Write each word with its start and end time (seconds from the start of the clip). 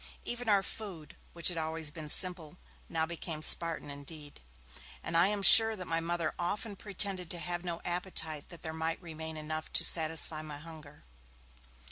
Even 0.25 0.49
our 0.49 0.63
food, 0.63 1.15
which 1.33 1.49
had 1.49 1.59
always 1.59 1.91
been 1.91 2.09
simple, 2.09 2.57
now 2.89 3.05
became 3.05 3.43
Spartan 3.43 3.91
indeed, 3.91 4.41
and 5.03 5.15
I 5.15 5.27
am 5.27 5.43
sure 5.43 5.75
that 5.75 5.85
my 5.85 5.99
Mother 5.99 6.33
often 6.39 6.75
pretended 6.75 7.29
to 7.29 7.37
have 7.37 7.63
no 7.63 7.81
appetite 7.85 8.49
that 8.49 8.63
there 8.63 8.73
might 8.73 8.99
remain 8.99 9.37
enough 9.37 9.71
to 9.73 9.83
satisfy 9.85 10.41
my 10.41 10.57
hunger. 10.57 11.03